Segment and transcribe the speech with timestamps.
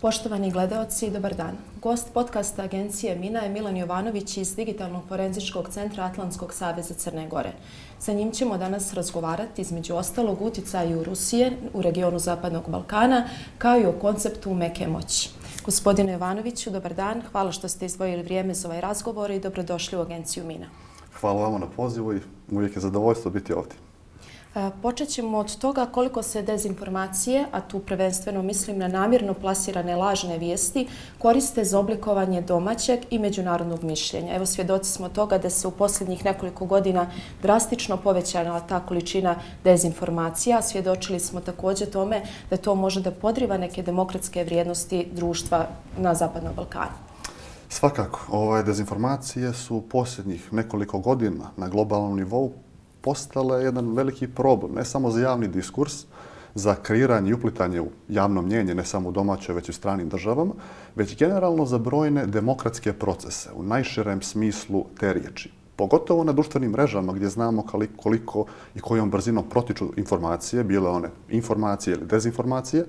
[0.00, 1.56] Poštovani gledaoci, dobar dan.
[1.82, 7.52] Gost podcasta agencije Mina je Milan Jovanović iz Digitalnog forenzičkog centra Atlantskog saveza Crne Gore.
[7.98, 13.24] Sa njim ćemo danas razgovarati između ostalog uticaju Rusije u regionu Zapadnog Balkana,
[13.58, 15.30] kao i o konceptu meke moći.
[15.64, 17.22] Gospodine Jovanoviću, dobar dan.
[17.32, 20.66] Hvala što ste izdvojili vrijeme za ovaj razgovor i dobrodošli u agenciju Mina.
[21.20, 22.20] Hvala vam na pozivu i
[22.50, 23.87] uvijek je zadovoljstvo biti ovdje.
[24.58, 29.96] E, počet ćemo od toga koliko se dezinformacije, a tu prvenstveno mislim na namjerno plasirane
[29.96, 30.86] lažne vijesti,
[31.18, 34.34] koriste za oblikovanje domaćeg i međunarodnog mišljenja.
[34.34, 37.06] Evo svjedoci smo toga da se u posljednjih nekoliko godina
[37.42, 40.62] drastično povećala ta količina dezinformacija.
[40.62, 45.66] Svjedočili smo također tome da to može da podriva neke demokratske vrijednosti društva
[45.98, 46.98] na Zapadnom Balkanu.
[47.68, 52.52] Svakako, ove dezinformacije su posljednjih nekoliko godina na globalnom nivou
[53.08, 56.04] postale jedan veliki problem, ne samo za javni diskurs,
[56.54, 60.08] za kreiranje i uplitanje u javno mnjenje, ne samo u domaćoj, već i u stranim
[60.08, 60.52] državama,
[60.96, 65.52] već generalno za brojne demokratske procese u najširem smislu te riječi.
[65.76, 67.64] Pogotovo na društvenim mrežama gdje znamo
[67.96, 72.84] koliko i kojom brzinom protiču informacije, bile one informacije ili dezinformacije,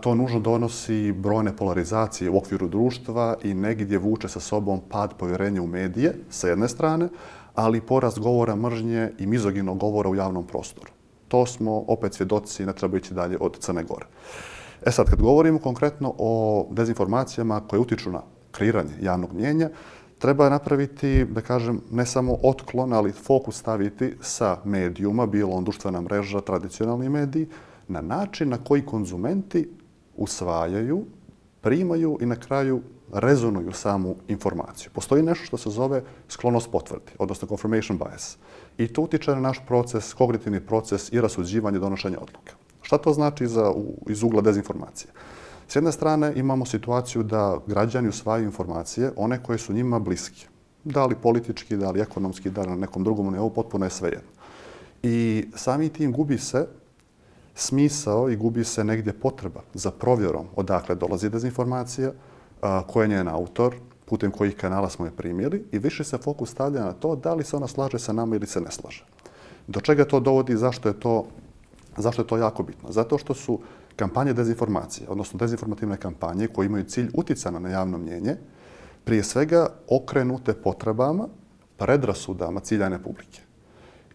[0.00, 5.62] to nužno donosi brojne polarizacije u okviru društva i negdje vuče sa sobom pad povjerenja
[5.62, 7.08] u medije, sa jedne strane,
[7.54, 10.90] ali porast govora mržnje i mizoginog govora u javnom prostoru.
[11.28, 14.06] To smo opet svjedoci, ne treba ići dalje od Crne Gore.
[14.86, 19.70] E sad, kad govorimo konkretno o dezinformacijama koje utiču na kreiranje javnog mnjenja,
[20.18, 26.00] treba napraviti, da kažem, ne samo otklon, ali fokus staviti sa medijuma, bilo on društvena
[26.00, 27.48] mreža, tradicionalni mediji,
[27.88, 29.68] na način na koji konzumenti
[30.16, 31.04] usvajaju,
[31.60, 32.82] primaju i na kraju
[33.12, 34.90] rezonuju samu informaciju.
[34.94, 38.36] Postoji nešto što se zove sklonost potvrdi, odnosno confirmation bias.
[38.78, 42.52] I to utiče na naš proces, kognitivni proces i rasuđivanje donošenja odluka.
[42.82, 45.12] Šta to znači za, u, iz ugla dezinformacije?
[45.68, 50.46] S jedne strane imamo situaciju da građani usvajaju informacije, one koje su njima bliske.
[50.84, 53.90] Da li politički, da li ekonomski, da li na nekom drugom, ne, ovo potpuno je
[53.90, 54.28] svejedno.
[55.02, 56.66] I sami tim gubi se
[57.54, 62.12] smisao i gubi se negdje potreba za provjerom odakle dolazi dezinformacija,
[62.86, 63.74] ko je njen autor,
[64.06, 67.44] putem kojih kanala smo je primjeli i više se fokus stavlja na to da li
[67.44, 69.04] se ona slaže sa nama ili se ne slaže.
[69.66, 71.24] Do čega to dovodi i zašto je to,
[71.96, 72.92] zašto je to jako bitno?
[72.92, 73.58] Zato što su
[73.96, 78.36] kampanje dezinformacije, odnosno dezinformativne kampanje koje imaju cilj uticana na javno mnjenje,
[79.04, 81.28] prije svega okrenute potrebama,
[81.76, 83.40] predrasudama ciljane publike.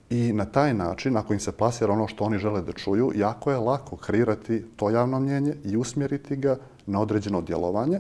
[0.10, 3.52] I na taj način, ako im se plasira ono što oni žele da čuju, jako
[3.52, 8.00] je lako kreirati to javno mnjenje i usmjeriti ga na određeno djelovanje,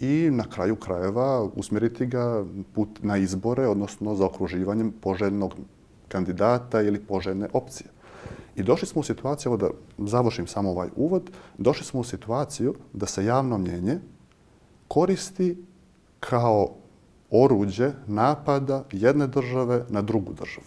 [0.00, 2.44] i na kraju krajeva usmjeriti ga
[2.74, 5.54] put na izbore, odnosno za okruživanjem poželjnog
[6.08, 7.88] kandidata ili poželjne opcije.
[8.56, 13.06] I došli smo u situaciju, da završim samo ovaj uvod, došli smo u situaciju da
[13.06, 13.98] se javno mnjenje
[14.88, 15.64] koristi
[16.20, 16.74] kao
[17.30, 20.66] oruđe napada jedne države na drugu državu.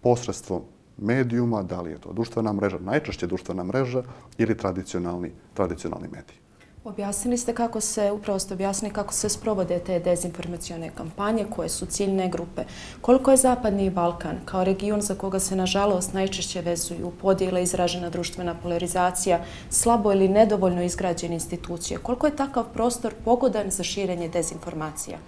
[0.00, 0.62] Posredstvom
[0.96, 4.02] medijuma, da li je to društvena mreža, najčešće društvena mreža
[4.38, 6.39] ili tradicionalni, tradicionalni mediji.
[6.84, 11.86] Objasnili ste kako se, upravo ste objasnili kako se sprovode te dezinformacijone kampanje koje su
[11.86, 12.62] ciljne grupe.
[13.00, 18.54] Koliko je Zapadni Balkan kao region za koga se nažalost najčešće vezuju podjela izražena društvena
[18.62, 25.18] polarizacija, slabo ili nedovoljno izgrađene institucije, koliko je takav prostor pogodan za širenje dezinformacija?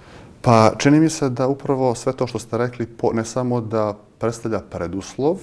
[0.42, 4.60] Pa čini mi se da upravo sve to što ste rekli ne samo da predstavlja
[4.60, 5.38] preduslov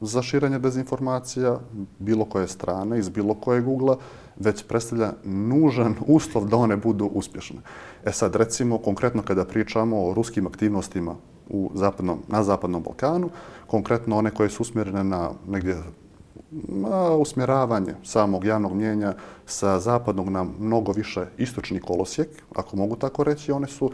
[0.00, 1.58] za širenje dezinformacija
[1.98, 3.96] bilo koje strane iz bilo kojeg ugla,
[4.36, 7.58] već predstavlja nužan uslov da one budu uspješne.
[8.04, 11.14] E sad, recimo, konkretno kada pričamo o ruskim aktivnostima
[11.48, 13.30] u zapadnom, na Zapadnom Balkanu,
[13.66, 15.76] konkretno one koje su usmjerene na negdje
[16.68, 19.14] na usmjeravanje samog javnog mnjenja
[19.46, 23.90] sa zapadnog na mnogo više istočni kolosijek, ako mogu tako reći, one su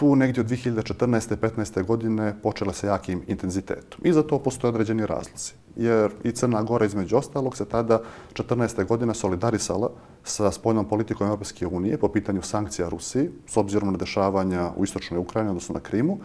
[0.00, 1.36] tu negdje od 2014.
[1.36, 1.84] 15.
[1.84, 4.00] godine počela sa jakim intenzitetom.
[4.04, 5.52] I za to postoje određeni razlozi.
[5.76, 8.00] Jer i Crna Gora između ostalog se tada
[8.32, 8.86] 14.
[8.86, 9.90] godina solidarisala
[10.24, 15.20] sa spoljnom politikom Europske unije po pitanju sankcija Rusiji s obzirom na dešavanja u istočnoj
[15.20, 16.18] Ukrajini, odnosno na Krimu.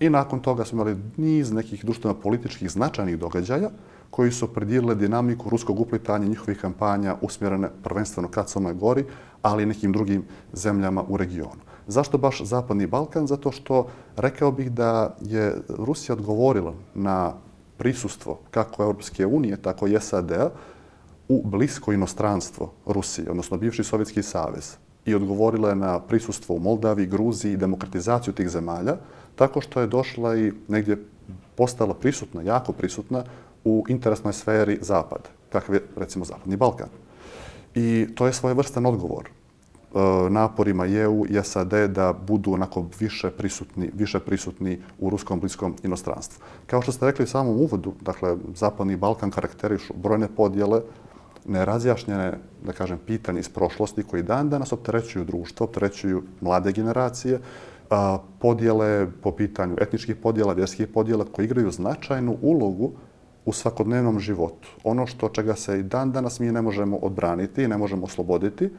[0.00, 3.70] I nakon toga smo imali niz nekih društveno-političkih značajnih događaja
[4.10, 9.04] koji su predijelili dinamiku ruskog uplitanja njihovih kampanja usmjerene prvenstveno ka Crnoj Gori,
[9.42, 11.71] ali i nekim drugim zemljama u regionu.
[11.92, 13.26] Zašto baš Zapadni Balkan?
[13.26, 13.86] Zato što
[14.16, 17.32] rekao bih da je Rusija odgovorila na
[17.76, 20.50] prisustvo kako Europske unije, tako i SAD-a
[21.28, 27.06] u blisko inostranstvo Rusije, odnosno bivši Sovjetski savez, i odgovorila je na prisustvo u Moldavi,
[27.06, 28.96] Gruziji i demokratizaciju tih zemalja,
[29.36, 31.04] tako što je došla i negdje
[31.56, 33.24] postala prisutna, jako prisutna
[33.64, 36.88] u interesnoj sferi Zapada, kakav je recimo Zapadni Balkan.
[37.74, 39.28] I to je svojevrstan odgovor
[39.94, 45.74] E, naporima EU i SAD da budu onako više prisutni, više prisutni u ruskom bliskom
[45.82, 46.44] inostranstvu.
[46.66, 50.80] Kao što ste rekli u samom uvodu, dakle, Zapadni Balkan karakterišu brojne podjele,
[51.44, 57.40] nerazjašnjene, da kažem, pitanje iz prošlosti koji dan danas opterećuju društvo, opterećuju mlade generacije,
[58.38, 62.90] podjele po pitanju etničkih podjela, vjerskih podjela koji igraju značajnu ulogu
[63.44, 64.68] u svakodnevnom životu.
[64.84, 68.70] Ono što čega se i dan danas mi ne možemo odbraniti, ne možemo osloboditi,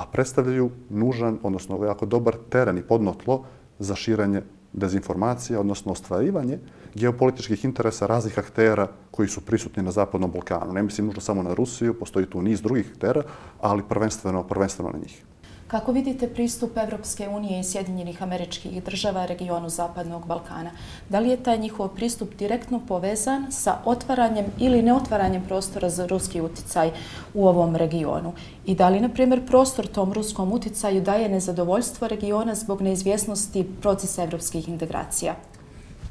[0.00, 3.44] a predstavljaju nužan, odnosno jako dobar teren i podnotlo
[3.78, 4.42] za širanje
[4.72, 6.58] dezinformacija, odnosno ostvarivanje
[6.94, 10.72] geopolitičkih interesa raznih aktera koji su prisutni na Zapadnom Balkanu.
[10.72, 13.22] Ne mislim nužno samo na Rusiju, postoji tu niz drugih aktera,
[13.60, 15.24] ali prvenstveno, prvenstveno na njih.
[15.70, 20.70] Kako vidite pristup Evropske unije i Sjedinjenih američkih država regionu Zapadnog Balkana?
[21.08, 26.40] Da li je taj njihov pristup direktno povezan sa otvaranjem ili neotvaranjem prostora za ruski
[26.40, 26.90] uticaj
[27.34, 28.32] u ovom regionu?
[28.66, 34.22] I da li, na primjer, prostor tom ruskom uticaju daje nezadovoljstvo regiona zbog neizvjesnosti procesa
[34.22, 35.34] evropskih integracija?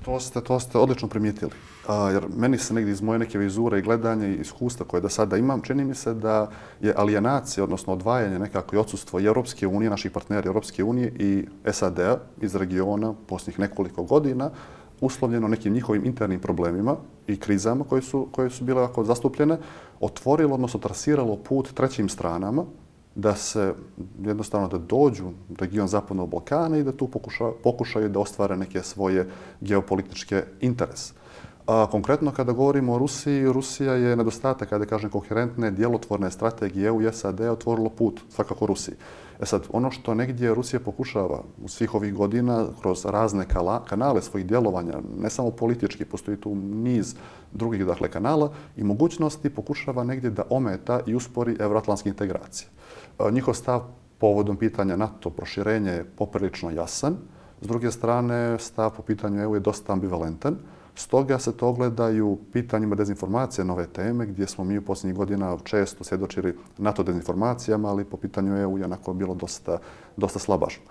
[0.10, 1.52] To ste, to ste odlično primijetili.
[1.88, 5.10] A, jer meni se negdje iz moje neke vizure i gledanja i iskustva koje da
[5.10, 6.50] sada imam, čini mi se da
[6.82, 11.46] je alienacija, odnosno odvajanje nekako i odsustvo i Europske unije, naših partnera Europske unije i
[11.72, 14.50] SAD-a iz regiona posljednjih nekoliko godina,
[15.02, 16.96] uslovljeno nekim njihovim internim problemima
[17.28, 19.58] i krizama koje su, koje su bile ovako zastupljene,
[20.00, 22.66] otvorilo, odnosno trasiralo put trećim stranama,
[23.22, 23.74] da se
[24.24, 28.84] jednostavno da dođu u region Zapadnog Balkana i da tu pokuša, pokušaju da ostvare neke
[28.84, 29.28] svoje
[29.62, 31.14] geopolitičke interese.
[31.68, 37.02] A, konkretno kada govorimo o Rusiji, Rusija je nedostatak, kada kažem, koherentne, djelotvorne strategije EU
[37.02, 38.96] i SAD otvorilo put svakako Rusiji.
[39.40, 44.22] E sad, ono što negdje Rusija pokušava u svih ovih godina kroz razne kala, kanale
[44.22, 47.16] svojih djelovanja, ne samo politički, postoji tu niz
[47.52, 52.68] drugih dakle, kanala i mogućnosti pokušava negdje da ometa i uspori evroatlanske integracije.
[53.32, 53.82] Njihov stav
[54.18, 57.18] povodom pitanja NATO proširenja je poprilično jasan.
[57.62, 60.56] S druge strane, stav po pitanju EU je dosta ambivalentan.
[60.96, 66.04] Stoga se to ogledaju pitanjima dezinformacije nove teme, gdje smo mi u posljednjih godina često
[66.04, 69.78] svjedočili NATO dezinformacijama, ali po pitanju EU je onako bilo dosta,
[70.18, 70.84] dosta slabašno.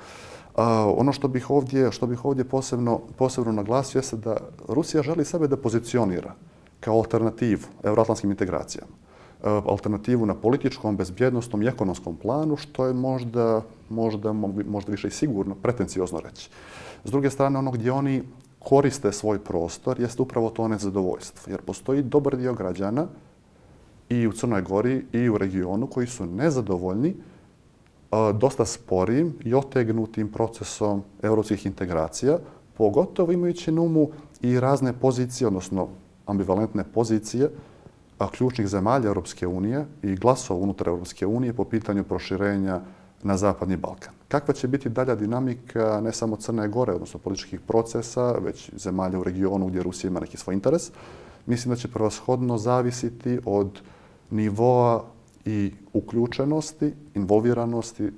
[0.96, 4.36] ono što bih ovdje, što bih ovdje posebno, posebno naglasio je da
[4.68, 6.34] Rusija želi sebe da pozicionira
[6.80, 8.92] kao alternativu euroatlantskim integracijama.
[9.44, 14.32] Eh, alternativu na političkom, bezbjednostnom i ekonomskom planu, što je možda, možda,
[14.66, 16.50] možda više i sigurno, pretenciozno reći.
[17.04, 18.22] S druge strane, ono gdje oni
[18.58, 21.50] koriste svoj prostor, jeste upravo to nezadovoljstvo.
[21.50, 23.06] Jer postoji dobar dio građana
[24.08, 30.32] i u Crnoj Gori i u regionu koji su nezadovoljni eh, dosta sporim i otegnutim
[30.32, 32.38] procesom evropskih integracija,
[32.74, 34.08] pogotovo imajući na umu
[34.40, 35.88] i razne pozicije, odnosno
[36.26, 37.50] ambivalentne pozicije,
[38.26, 42.80] ključnih zemalja Europske unije i glasova unutar Europske unije po pitanju proširenja
[43.22, 44.14] na Zapadni Balkan.
[44.28, 49.24] Kakva će biti dalja dinamika ne samo Crne Gore, odnosno političkih procesa, već zemalja u
[49.24, 50.90] regionu gdje Rusija ima neki svoj interes,
[51.46, 53.80] mislim da će prvoshodno zavisiti od
[54.30, 55.04] nivoa
[55.44, 58.10] i uključenosti, involviranosti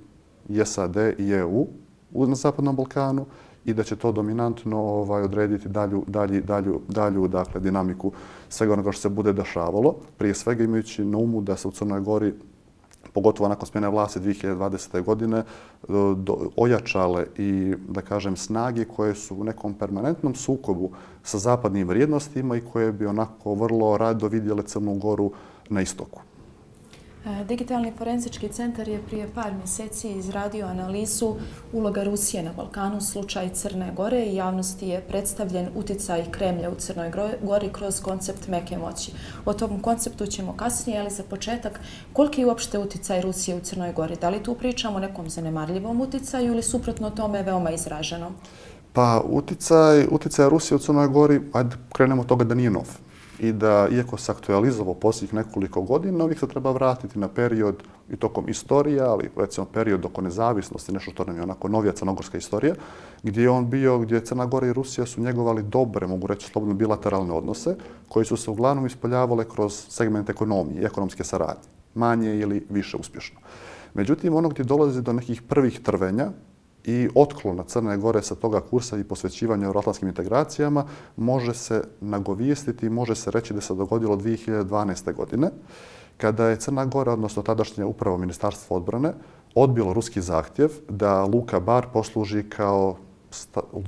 [0.48, 1.66] i SAD i EU
[2.10, 3.26] na Zapadnom Balkanu
[3.64, 8.12] i da će to dominantno ovaj, odrediti dalju, dalju, dalju, dalju dakle, dinamiku
[8.48, 9.94] svega onoga što se bude dešavalo.
[10.18, 12.34] Prije svega imajući na umu da se u Crnoj Gori
[13.12, 15.04] pogotovo nakon smjene vlasti 2020.
[15.04, 15.42] godine,
[16.16, 20.90] do, ojačale i, da kažem, snage koje su u nekom permanentnom sukobu
[21.22, 25.32] sa zapadnim vrijednostima i koje bi onako vrlo rado vidjele Crnu Goru
[25.68, 26.20] na istoku.
[27.26, 31.34] E, Digitalni forenzički centar je prije par mjeseci izradio analizu
[31.72, 37.12] uloga Rusije na Balkanu, slučaj Crne Gore i javnosti je predstavljen uticaj Kremlja u Crnoj
[37.42, 39.12] Gori kroz koncept meke moći.
[39.44, 41.80] O tom konceptu ćemo kasnije, ali za početak,
[42.12, 44.16] koliki je uopšte uticaj Rusije u Crnoj Gori?
[44.20, 48.32] Da li tu pričamo o nekom zanemarljivom uticaju ili suprotno tome veoma izraženo?
[48.92, 53.09] Pa uticaj, uticaj Rusije u Crnoj Gori, ajde krenemo od toga da nije nov
[53.40, 58.16] i da, iako se aktualizovao posljednjih nekoliko godina, uvijek se treba vratiti na period i
[58.16, 62.74] tokom istorija, ali recimo period oko nezavisnosti, nešto što nam je onako novija crnogorska istorija,
[63.22, 66.74] gdje je on bio, gdje Crna Gora i Rusija su njegovali dobre, mogu reći slobodno,
[66.74, 67.76] bilateralne odnose,
[68.08, 73.40] koji su se uglavnom ispoljavale kroz segment ekonomije i ekonomske saradnje, manje ili više uspješno.
[73.94, 76.30] Međutim, ono gdje dolazi do nekih prvih trvenja,
[76.84, 80.84] i otklona Crne Gore sa toga kursa i posvećivanja euroatlantskim integracijama
[81.16, 85.14] može se nagovijestiti i može se reći da se dogodilo 2012.
[85.14, 85.50] godine,
[86.16, 89.12] kada je Crna Gora, odnosno tadašnje upravo Ministarstvo odbrane,
[89.54, 92.96] odbilo ruski zahtjev da Luka Bar posluži kao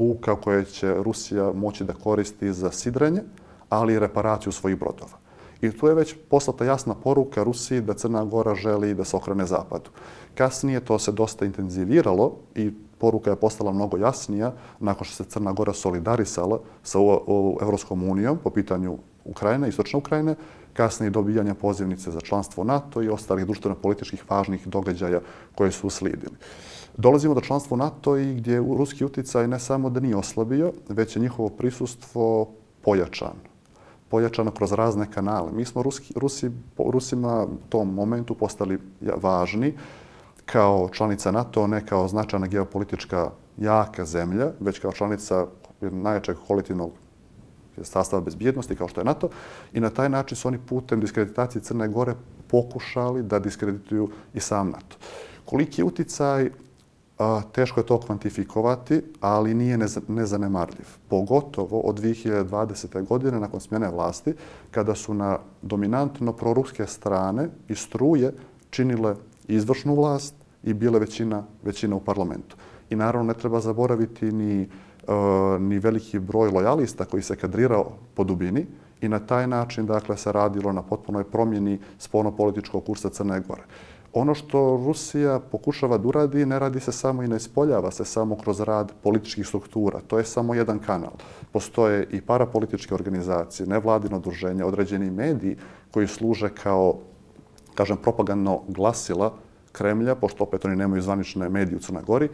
[0.00, 3.22] luka koje će Rusija moći da koristi za sidrenje,
[3.68, 5.21] ali i reparaciju svojih brodova.
[5.62, 9.46] I tu je već poslata jasna poruka Rusiji da Crna Gora želi da se okrene
[9.46, 9.90] zapadu.
[10.34, 15.52] Kasnije to se dosta intenziviralo i poruka je postala mnogo jasnija nakon što se Crna
[15.52, 16.98] Gora solidarisala sa
[17.60, 20.34] Evropskom unijom po pitanju Ukrajine, istočne Ukrajine,
[20.72, 25.20] kasnije dobijanja pozivnice za članstvo NATO i ostalih društveno-političkih važnih događaja
[25.54, 26.34] koje su uslijedili.
[26.96, 31.22] Dolazimo do članstva NATO i gdje ruski uticaj ne samo da nije oslabio, već je
[31.22, 32.48] njihovo prisustvo
[32.82, 33.51] pojačano
[34.12, 35.52] pojačano kroz razne kanale.
[35.52, 38.78] Mi smo Ruski, Rusi, Rusima u tom momentu postali
[39.22, 39.74] važni
[40.46, 45.46] kao članica NATO, ne kao značajna geopolitička jaka zemlja, već kao članica
[45.80, 46.90] najjačeg kolektivnog
[47.82, 49.28] sastava bezbjednosti kao što je NATO
[49.72, 52.14] i na taj način su oni putem diskreditacije Crne Gore
[52.48, 54.96] pokušali da diskredituju i sam NATO.
[55.44, 56.50] Koliki je uticaj
[57.52, 60.86] teško je to kvantifikovati, ali nije nezanemarljiv.
[61.08, 63.06] Pogotovo od 2020.
[63.06, 64.34] godine, nakon smjene vlasti,
[64.70, 68.32] kada su na dominantno proruske strane i struje
[68.70, 69.14] činile
[69.48, 72.56] izvršnu vlast i bile većina, većina u parlamentu.
[72.90, 74.68] I naravno ne treba zaboraviti ni, e,
[75.60, 78.66] ni veliki broj lojalista koji se kadrirao po dubini
[79.00, 83.62] i na taj način dakle, se radilo na potpunoj promjeni spolno-političkog kursa Crne Gore.
[84.14, 88.36] Ono što Rusija pokušava da uradi ne radi se samo i ne ispoljava se samo
[88.36, 90.00] kroz rad političkih struktura.
[90.06, 91.12] To je samo jedan kanal.
[91.52, 95.56] Postoje i parapolitičke organizacije, nevladino druženje, određeni mediji
[95.90, 96.98] koji služe kao,
[97.74, 99.32] kažem, propagandno glasila
[99.72, 102.28] Kremlja, pošto opet oni nemaju zvanične medije u Crnoj Gori.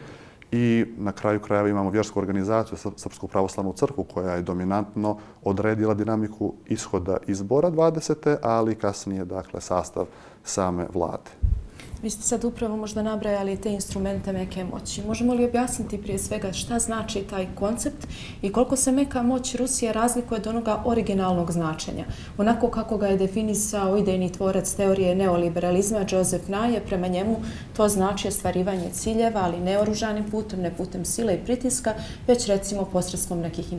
[0.51, 6.53] I na kraju krajeva imamo vjersku organizaciju, Srpsku pravoslavnu crkvu, koja je dominantno odredila dinamiku
[6.65, 8.37] ishoda izbora 20.
[8.43, 10.05] ali kasnije, dakle, sastav
[10.43, 11.31] same vlade.
[12.03, 15.01] Vi ste sad upravo možda nabrajali te instrumente meke moći.
[15.07, 18.07] Možemo li objasniti prije svega šta znači taj koncept
[18.41, 22.05] i koliko se meka moć Rusije razlikuje od onoga originalnog značenja?
[22.37, 27.35] Onako kako ga je definisao idejni tvorac teorije neoliberalizma Joseph Nye, prema njemu
[27.77, 31.93] to znači ostvarivanje ciljeva, ali ne oružanim putem, ne putem sile i pritiska,
[32.27, 33.73] već recimo posredstvom nekih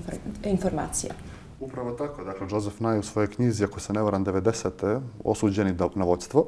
[0.45, 1.15] informacija.
[1.61, 2.25] Upravo tako.
[2.25, 5.00] Dakle, Joseph Nye u svojoj knjizi, ako se ne varam 90.
[5.25, 6.47] osuđeni na vodstvo,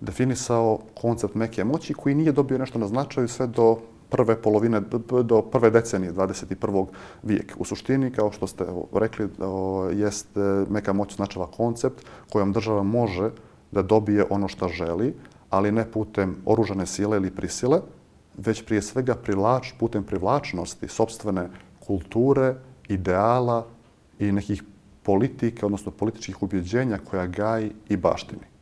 [0.00, 4.80] definisao koncept meke moći koji nije dobio nešto na značaju sve do prve polovine,
[5.24, 6.86] do prve decenije 21.
[7.22, 7.54] vijeka.
[7.58, 9.28] U suštini, kao što ste rekli,
[9.94, 13.30] jest e, meka moć značava koncept kojom država može
[13.72, 15.14] da dobije ono što želi,
[15.50, 17.80] ali ne putem oružane sile ili prisile,
[18.36, 21.48] već prije svega prilač, putem privlačnosti sobstvene
[21.86, 22.54] kulture,
[22.88, 23.66] ideala
[24.18, 24.62] i nekih
[25.02, 28.53] politika, odnosno političkih ubjeđenja koja gaji i baštini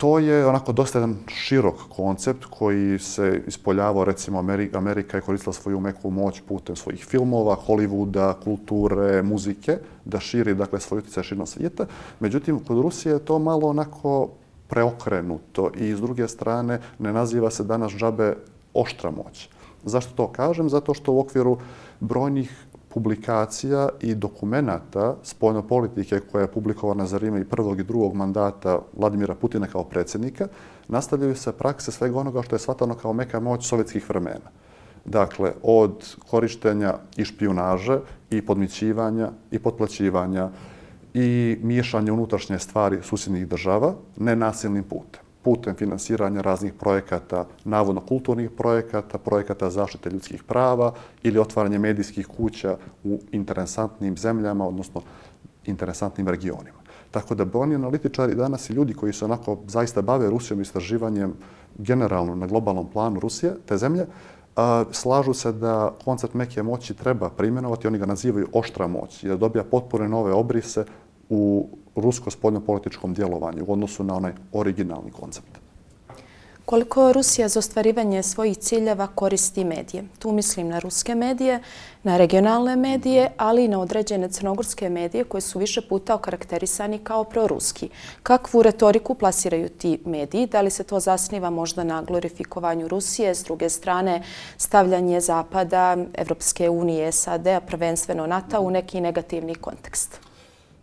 [0.00, 4.38] to je onako dosta jedan širok koncept koji se ispoljavao, recimo
[4.72, 10.80] Amerika je koristila svoju meku moć putem svojih filmova, Hollywooda, kulture, muzike, da širi dakle,
[10.80, 11.86] svoj utjecaj širom svijeta.
[12.20, 14.28] Međutim, kod Rusije je to malo onako
[14.68, 18.34] preokrenuto i s druge strane ne naziva se danas džabe
[18.74, 19.48] oštra moć.
[19.84, 20.68] Zašto to kažem?
[20.68, 21.58] Zato što u okviru
[22.00, 28.14] brojnih publikacija i dokumenta spojno politike koja je publikovana za Rime i prvog i drugog
[28.14, 30.48] mandata Vladimira Putina kao predsjednika,
[30.88, 34.50] nastavljaju se prakse svega onoga što je shvatano kao meka moć sovjetskih vremena.
[35.04, 40.50] Dakle, od korištenja i špionaže i podmićivanja i potplaćivanja
[41.14, 49.18] i miješanja unutrašnje stvari susjednih država nenasilnim putem putem finansiranja raznih projekata, navodno kulturnih projekata,
[49.18, 50.92] projekata zaštite ljudskih prava
[51.22, 55.02] ili otvaranje medijskih kuća u interesantnim zemljama, odnosno
[55.66, 56.78] interesantnim regionima.
[57.10, 61.34] Tako da brojni analitičari danas i ljudi koji se onako zaista bave Rusijom istraživanjem
[61.78, 64.06] generalno na globalnom planu Rusije, te zemlje,
[64.90, 69.36] slažu se da koncept meke moći treba primjenovati, oni ga nazivaju oštra moć i da
[69.36, 70.84] dobija potpore nove obrise
[71.28, 75.60] u rusko spoljno-političkom djelovanju u odnosu na onaj originalni koncept.
[76.70, 80.04] Koliko Rusija za ostvarivanje svojih ciljeva koristi medije?
[80.18, 81.62] Tu mislim na ruske medije,
[82.02, 87.24] na regionalne medije, ali i na određene crnogorske medije koje su više puta okarakterisani kao
[87.24, 87.88] proruski.
[88.22, 90.46] Kakvu retoriku plasiraju ti mediji?
[90.46, 94.22] Da li se to zasniva možda na glorifikovanju Rusije, s druge strane
[94.56, 100.29] stavljanje Zapada, Evropske unije, SAD-a, prvenstveno NATO u neki negativni kontekst?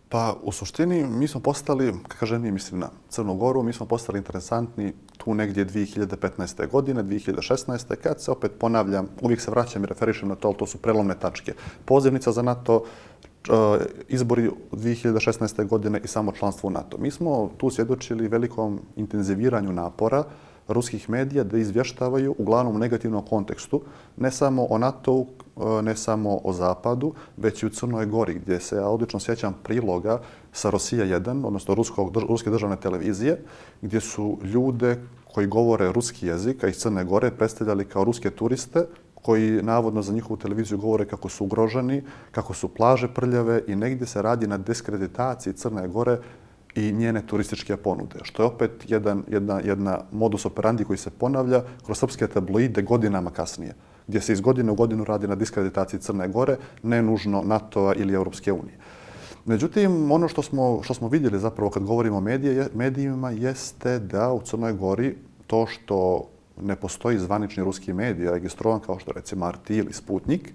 [0.08, 3.86] Pa u suštini mi smo postali, kako kažem mi mislim na Crnu Goru, mi smo
[3.86, 6.70] postali interesantni tu negdje 2015.
[6.70, 7.96] godine, 2016.
[7.96, 11.14] kad se opet ponavljam, uvijek se vraćam i referišem na to, ali to su prelomne
[11.20, 11.54] tačke.
[11.84, 12.84] Pozivnica za NATO,
[13.48, 15.66] e, izbori 2016.
[15.66, 16.98] godine i samo članstvo u NATO.
[16.98, 20.24] Mi smo tu svjedočili velikom intenziviranju napora
[20.68, 23.82] ruskih medija da izvještavaju uglavnom u negativnom kontekstu,
[24.16, 28.60] ne samo o NATO-u, eh, ne samo o Zapadu, već i u Crnoj Gori, gdje
[28.60, 30.20] se ja odlično sjećam priloga
[30.52, 33.44] sa Rosija 1, odnosno Ruskog, Ruske državne televizije,
[33.82, 34.96] gdje su ljude
[35.34, 38.86] koji govore ruski jezik, a iz Crne Gore predstavljali kao ruske turiste,
[39.22, 44.06] koji navodno za njihovu televiziju govore kako su ugroženi, kako su plaže prljave i negdje
[44.06, 46.18] se radi na diskreditaciji Crne Gore
[46.78, 51.62] i njene turističke ponude, što je opet jedan, jedna, jedna modus operandi koji se ponavlja
[51.84, 53.74] kroz srpske tabloide godinama kasnije,
[54.06, 58.14] gdje se iz godine u godinu radi na diskreditaciji Crne Gore, ne nužno NATO-a ili
[58.14, 58.78] Europske unije.
[59.44, 64.32] Međutim, ono što smo, što smo vidjeli zapravo kad govorimo o medije, medijima jeste da
[64.32, 65.16] u Crnoj Gori
[65.46, 66.28] to što
[66.60, 70.52] ne postoji zvanični ruski medij registrovan kao što recimo RT ili Sputnik,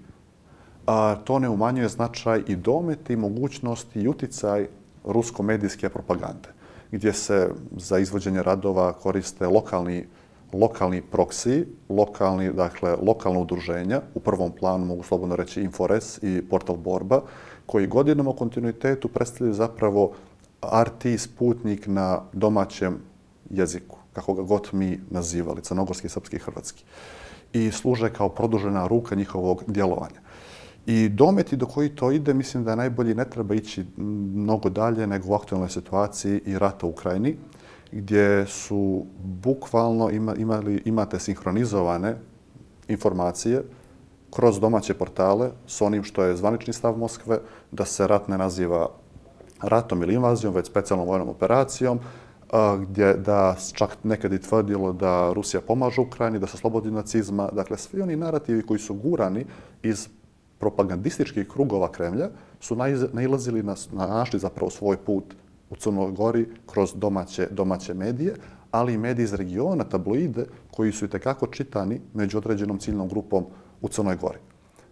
[0.86, 4.68] a, to ne umanjuje značaj i domet i mogućnost i uticaj
[5.04, 6.48] rusko-medijske propagande,
[6.90, 10.06] gdje se za izvođenje radova koriste lokalni
[10.54, 16.76] lokalni proksi, lokalni, dakle, lokalno udruženja, u prvom planu mogu slobodno reći Infores i Portal
[16.76, 17.22] Borba,
[17.66, 20.12] koji godinama u kontinuitetu predstavljaju zapravo
[20.62, 22.98] RT sputnik na domaćem
[23.50, 26.84] jeziku, kako ga god mi nazivali, crnogorski, srpski i hrvatski.
[27.52, 30.23] I služe kao produžena ruka njihovog djelovanja.
[30.86, 33.84] I dometi do koji to ide, mislim da najbolji ne treba ići
[34.34, 37.36] mnogo dalje nego u aktualnoj situaciji i rata u Ukrajini,
[37.92, 42.16] gdje su bukvalno imali, imate sinhronizovane
[42.88, 43.62] informacije
[44.30, 47.38] kroz domaće portale s onim što je zvanični stav Moskve,
[47.72, 48.88] da se rat ne naziva
[49.62, 51.98] ratom ili invazijom, već specijalnom vojnom operacijom,
[52.80, 57.48] gdje da čak nekad i tvrdilo da Rusija pomaže Ukrajini, da se slobodi nacizma.
[57.52, 59.46] Dakle, svi oni narativi koji su gurani
[59.82, 60.08] iz
[60.58, 62.28] propagandističkih krugova Kremlja
[62.60, 62.76] su
[63.12, 65.34] nailazili na, našli zapravo svoj put
[65.70, 68.36] u Crnoj Gori kroz domaće, domaće medije,
[68.70, 73.44] ali i medije iz regiona, tabloide, koji su i tekako čitani među određenom ciljnom grupom
[73.82, 74.38] u Crnoj Gori.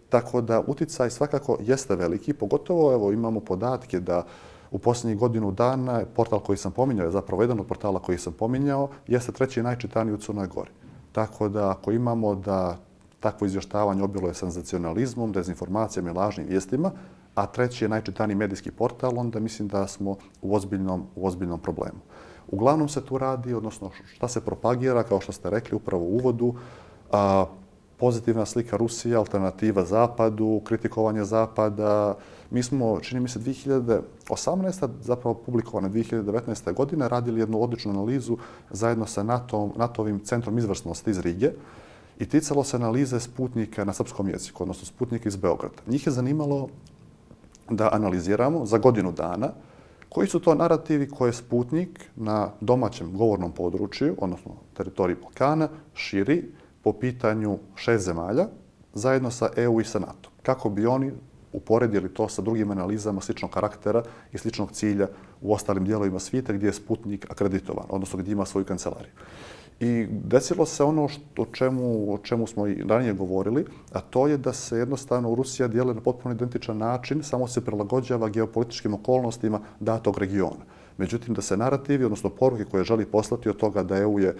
[0.09, 4.25] Tako da uticaj svakako jeste veliki, pogotovo evo imamo podatke da
[4.71, 8.33] u posljednjih godinu dana portal koji sam pominjao, je zapravo jedan od portala koji sam
[8.33, 10.71] pominjao, jeste treći najčitaniji u Crnoj Gori.
[11.11, 12.77] Tako da ako imamo da
[13.23, 16.91] takvo izvještavanje obilo je senzacionalizmom, dezinformacijama i lažnim vijestima,
[17.35, 21.99] a treći je najčitaniji medijski portal, onda mislim da smo u ozbiljnom, u ozbiljnom problemu.
[22.47, 26.53] Uglavnom se tu radi, odnosno šta se propagira, kao što ste rekli upravo u uvodu,
[27.11, 27.45] a,
[27.99, 32.15] pozitivna slika Rusije, alternativa Zapadu, kritikovanje Zapada.
[32.51, 34.89] Mi smo, čini mi se, 2018.
[35.01, 36.73] zapravo publikovane 2019.
[36.73, 38.37] godine radili jednu odličnu analizu
[38.71, 41.51] zajedno sa NATO, NATO-ovim centrom izvrsnosti iz Rige,
[42.23, 45.75] i ticalo se analize Sputnika na srpskom jeziku, odnosno Sputnika iz Beograda.
[45.87, 46.67] Njih je zanimalo
[47.69, 49.49] da analiziramo za godinu dana
[50.09, 56.51] koji su to narativi koje Sputnik na domaćem govornom području, odnosno teritoriji Balkana, širi
[56.83, 58.47] po pitanju šest zemalja
[58.93, 60.29] zajedno sa EU i sa NATO.
[60.43, 61.11] Kako bi oni
[61.53, 65.07] uporedili to sa drugim analizama sličnog karaktera i sličnog cilja
[65.41, 69.11] u ostalim dijelovima svijeta gdje je Sputnik akreditovan, odnosno gdje ima svoju kancelariju.
[69.79, 74.27] I desilo se ono što, o, čemu, o čemu smo i ranije govorili, a to
[74.27, 79.59] je da se jednostavno Rusija dijele na potpuno identičan način, samo se prilagođava geopolitičkim okolnostima
[79.79, 80.65] datog regiona.
[80.97, 84.35] Međutim, da se narativi, odnosno poruke koje želi poslati od toga da EU je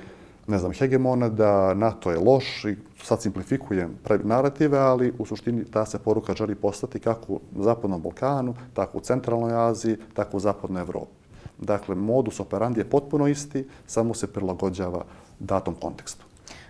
[0.48, 5.86] ne znam, hegemona, da NATO je loš i sad simplifikujem narative, ali u suštini ta
[5.86, 10.82] se poruka želi poslati kako u Zapadnom Balkanu, tako u Centralnoj Aziji, tako u Zapadnoj
[10.82, 11.23] Evropi.
[11.64, 15.06] Dakle, modus operandi je potpuno isti, samo se prilagođava
[15.40, 16.26] datom kontekstu.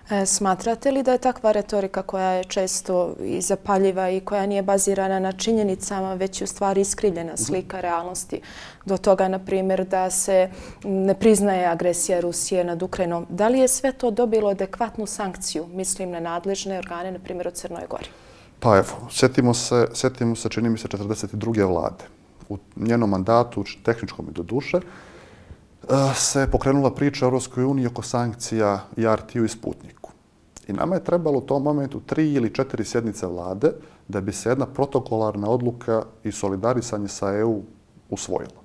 [0.10, 4.62] E, smatrate li da je takva retorika koja je često i zapaljiva i koja nije
[4.62, 8.42] bazirana na činjenicama, već je u stvari iskrivljena slika realnosti
[8.86, 10.50] do toga, na primjer, da se
[10.84, 16.12] ne priznaje agresija Rusije nad Ukrajinom, da li je sve to dobilo adekvatnu sankciju, mislim
[16.12, 18.08] na nadležne organe, na primjer, od Crnoj Gori?
[18.60, 21.68] Pa evo, sjetimo se, sjetimo se, čini mi se, 42.
[21.68, 22.04] vlade.
[22.54, 24.84] U njenom mandatu, tehničkom i do duše, e,
[26.16, 30.12] se pokrenula priča o Europskoj uniji oko sankcija i RT-u i Sputniku.
[30.68, 33.72] I nama je trebalo u tom momentu tri ili četiri sjednice vlade
[34.08, 37.62] da bi se jedna protokolarna odluka i solidarisanje sa EU
[38.10, 38.64] usvojila.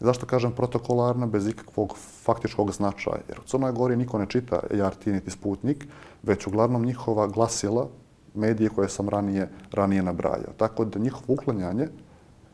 [0.00, 3.20] Zašto kažem protokolarna bez ikakvog faktičkog značaja?
[3.28, 5.86] Jer u Crnoj Gori niko ne čita RT niti Sputnik,
[6.22, 7.88] već uglavnom njihova glasila
[8.34, 10.52] medije koje sam ranije, ranije nabrajao.
[10.56, 11.88] Tako da njihovo uklanjanje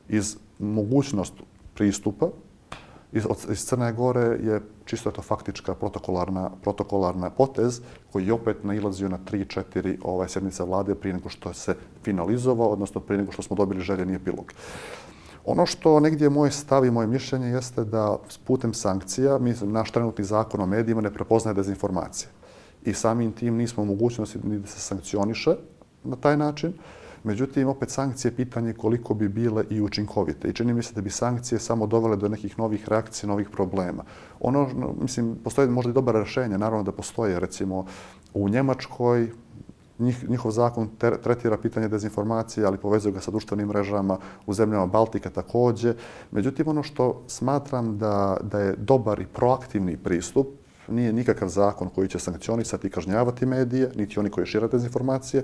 [0.08, 1.34] iz mogućnost
[1.74, 2.28] pristupa
[3.12, 7.80] iz, iz Crne Gore je čisto to faktička protokolarna, protokolarna potez
[8.12, 13.00] koji je opet nailazio na 3-4 ovaj, sjednice vlade prije nego što se finalizovao, odnosno
[13.00, 14.52] prije nego što smo dobili željeni epilog.
[15.44, 19.90] Ono što negdje je stav i moje mišljenje jeste da s putem sankcija, mislim, naš
[19.90, 22.28] trenutni zakon o medijima ne prepoznaje dezinformacije.
[22.84, 25.56] I samim tim nismo u mogućnosti ni da se sankcioniše
[26.04, 26.72] na taj način.
[27.26, 30.48] Međutim, opet sankcije pitanje koliko bi bile i učinkovite.
[30.48, 34.04] I čini mi se da bi sankcije samo dovele do nekih novih reakcija, novih problema.
[34.40, 34.68] Ono,
[35.00, 37.86] mislim, postoje možda i dobar rešenje, naravno da postoje, recimo,
[38.34, 39.30] u Njemačkoj,
[39.98, 40.88] njih, njihov zakon
[41.22, 45.96] tretira pitanje dezinformacije, ali povezuje ga sa društvenim mrežama u zemljama Baltika također.
[46.30, 50.46] Međutim, ono što smatram da, da je dobar i proaktivni pristup,
[50.88, 55.42] nije nikakav zakon koji će sankcionisati i kažnjavati medije, niti oni koji šire dezinformacije,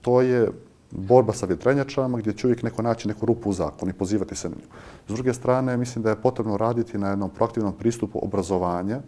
[0.00, 0.48] to je
[0.90, 4.48] borba sa vjetrenjačama gdje će uvijek neko naći neku rupu u zakonu i pozivati se
[4.48, 4.68] na nju.
[5.08, 9.00] S druge strane, mislim da je potrebno raditi na jednom proaktivnom pristupu obrazovanja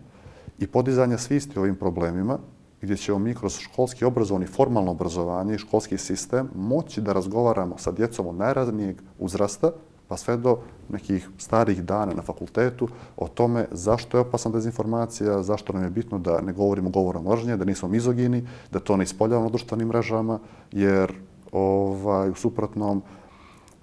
[0.58, 2.38] i podizanja svisti ovim problemima,
[2.82, 7.92] gdje ćemo mi kroz školski obrazovni, formalno obrazovanje i školski sistem moći da razgovaramo sa
[7.92, 9.70] djecom od najraznijeg uzrasta,
[10.08, 15.72] pa sve do nekih starih dana na fakultetu o tome zašto je opasna dezinformacija, zašto
[15.72, 19.46] nam je bitno da ne govorimo govorom mržnje, da nismo mizogini, da to ne ispoljavamo
[19.46, 20.38] na društvenim mrežama,
[20.72, 21.14] jer
[21.52, 23.02] ovaj, u suprotnom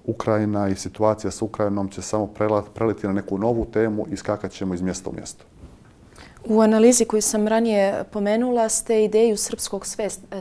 [0.06, 2.30] Ukrajina i situacija sa Ukrajinom će samo
[2.74, 5.44] preliti na neku novu temu i skakat ćemo iz mjesta u mjesto.
[6.50, 9.86] U analizi koju sam ranije pomenula ste ideju srpskog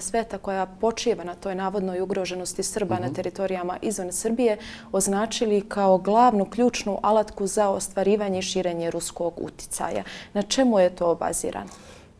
[0.00, 3.14] sveta koja počiva na toj navodnoj ugroženosti Srba na mhm.
[3.14, 4.58] teritorijama izvan Srbije
[4.92, 10.02] označili kao glavnu ključnu alatku za ostvarivanje i širenje ruskog uticaja.
[10.32, 11.70] Na čemu je to bazirano?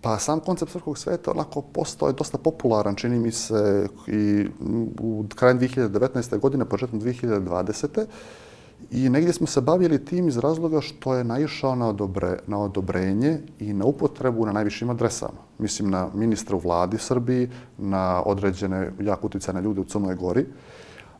[0.07, 4.47] Pa sam koncept srpskog sveta onako postoje dosta popularan, čini mi se, i
[5.01, 6.38] u krajem 2019.
[6.38, 8.05] godine, početkom 2020.
[8.90, 13.38] I negdje smo se bavili tim iz razloga što je naišao na, odobre, na odobrenje
[13.59, 15.42] i na upotrebu na najvišim adresama.
[15.59, 20.47] Mislim na ministra u vladi Srbiji, na određene jako utjecane ljude u Crnoj Gori.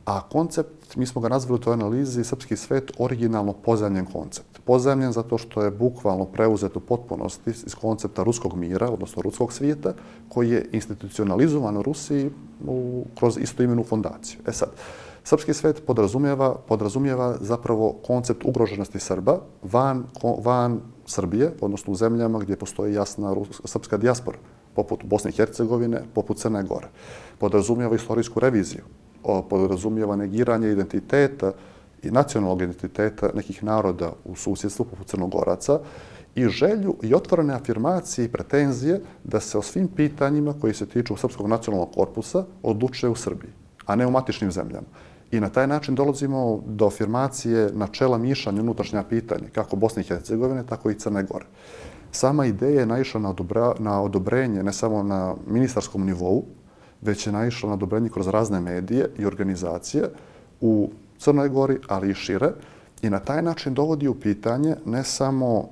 [0.07, 4.61] A koncept, mi smo ga nazvali u toj analizi Srpski svet originalno pozemljen koncept.
[4.64, 9.95] Pozemljen zato što je bukvalno preuzet u potpunosti iz koncepta ruskog mira, odnosno ruskog svijeta,
[10.29, 12.31] koji je institucionalizovan u Rusiji
[12.66, 14.40] u, kroz istoimenu fondaciju.
[14.47, 14.69] E sad,
[15.25, 20.05] Srpski svet podrazumijeva, podrazumijeva zapravo koncept ugroženosti Srba van,
[20.38, 24.38] van Srbije, odnosno u zemljama gdje postoji jasna srpska dijaspora,
[24.75, 26.88] poput Bosne i Hercegovine, poput Crne Gore.
[27.38, 28.85] Podrazumijeva istorijsku reviziju,
[29.49, 31.53] podrazumijeva negiranje identiteta
[32.03, 35.81] i nacionalnog identiteta nekih naroda u susjedstvu, poput Crnogoraca,
[36.35, 41.17] i želju i otvorene afirmacije i pretenzije da se o svim pitanjima koji se tiču
[41.17, 43.51] srpskog nacionalnog korpusa odlučuje u Srbiji,
[43.87, 44.87] a ne u matičnim zemljama.
[45.31, 50.67] I na taj način dolazimo do afirmacije načela mišanja unutrašnja pitanja, kako Bosne i Hercegovine,
[50.67, 51.47] tako i Crne Gore.
[52.11, 56.45] Sama ideja je naišla na, odobra, na odobrenje ne samo na ministarskom nivou,
[57.01, 60.09] već je naišla na odobrenje kroz razne medije i organizacije
[60.61, 62.53] u Crnoj Gori, ali i šire.
[63.03, 65.69] I na taj način dovodi u pitanje ne samo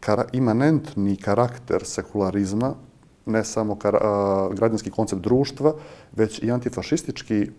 [0.00, 2.74] kara, imanentni karakter sekularizma
[3.28, 5.74] ne samo kar, a, građanski koncept društva,
[6.16, 7.50] već i antifašistički,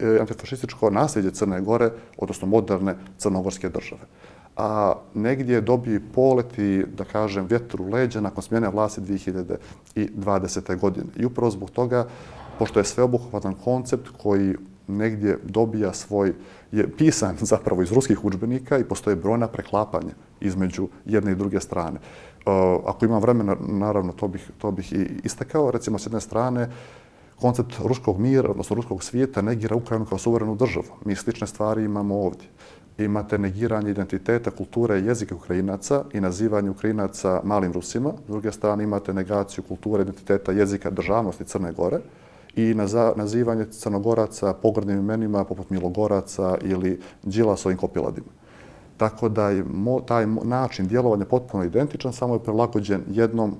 [0.00, 4.02] e, antifašističko nasljeđe Crne Gore, odnosno moderne crnogorske države.
[4.56, 10.78] A negdje dobije polet i, da kažem, vjetru u leđa nakon smjene vlasti 2020.
[10.80, 11.06] godine.
[11.16, 12.06] I upravo zbog toga,
[12.58, 14.54] pošto je sveobuhvatan koncept koji
[14.86, 16.34] negdje dobija svoj,
[16.72, 21.96] je pisan zapravo iz ruskih učbenika i postoje brojna preklapanja između jedne i druge strane.
[21.96, 22.50] E,
[22.86, 25.70] ako imam vremena, naravno, to bih, to bih i istakao.
[25.70, 26.70] Recimo, s jedne strane,
[27.40, 30.86] koncept ruskog mira, odnosno ruskog svijeta, negira Ukrajinu kao suverenu državu.
[31.04, 32.48] Mi slične stvari imamo ovdje.
[32.98, 38.12] Imate negiranje identiteta, kulture i jezika Ukrajinaca i nazivanje Ukrajinaca malim Rusima.
[38.26, 41.98] S druge strane, imate negaciju kulture, identiteta, jezika, državnosti Crne Gore
[42.56, 42.74] i
[43.16, 48.26] nazivanje Crnogoraca pogrdnim imenima poput Milogoraca ili Đilasovim kopiladima.
[48.96, 49.64] Tako da je
[50.06, 53.54] taj način djelovanja potpuno identičan, samo je prilagođen jednom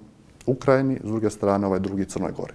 [0.46, 2.54] Ukrajini, s druge strane ovaj drugi Crnoj Gori.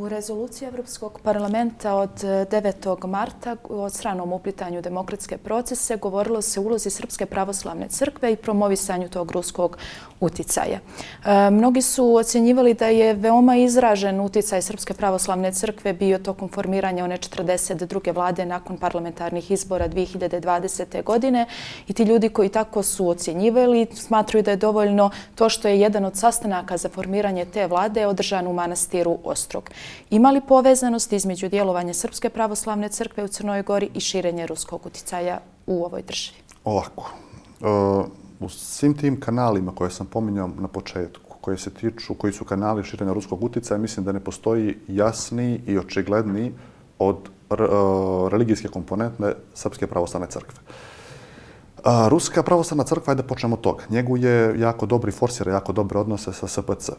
[0.00, 3.06] U rezoluciji Evropskog parlamenta od eh, 9.
[3.06, 9.08] marta o stranom uplitanju demokratske procese govorilo se o ulozi Srpske pravoslavne crkve i promovisanju
[9.08, 9.78] tog ruskog
[10.22, 10.78] uticaja.
[11.24, 17.04] E, mnogi su ocjenjivali da je veoma izražen uticaj Srpske pravoslavne crkve bio tokom formiranja
[17.04, 18.14] one 42.
[18.14, 21.02] vlade nakon parlamentarnih izbora 2020.
[21.04, 21.46] godine
[21.88, 26.04] i ti ljudi koji tako su ocjenjivali smatruju da je dovoljno to što je jedan
[26.04, 29.70] od sastanaka za formiranje te vlade održan u manastiru Ostrog.
[30.10, 35.40] Ima li povezanost između djelovanja Srpske pravoslavne crkve u Crnoj Gori i širenje ruskog uticaja
[35.66, 36.38] u ovoj državi?
[36.64, 37.10] Ovako.
[37.60, 37.64] E,
[38.40, 42.84] u svim tim kanalima koje sam pominjao na početku, koje se tiču, koji su kanali
[42.84, 46.52] širenja ruskog uticaja, mislim da ne postoji jasni i očigledni
[46.98, 47.16] od
[47.50, 47.54] e,
[48.30, 50.58] religijske komponente Srpske pravoslavne crkve.
[50.58, 56.32] E, Ruska pravoslavna crkva, ajde počnemo od toga, njeguje jako dobri forsira, jako dobre odnose
[56.32, 56.90] sa SPC.